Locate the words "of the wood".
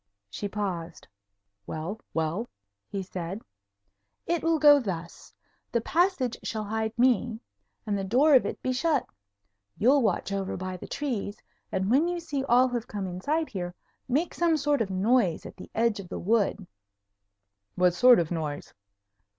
15.99-16.65